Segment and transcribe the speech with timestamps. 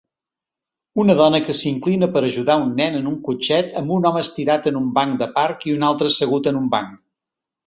[1.01, 4.71] Una dona que s'inclina per ajudar un nen en un cotxet amb un home estirat
[4.73, 6.99] en un banc de parc i un altre assegut en un banc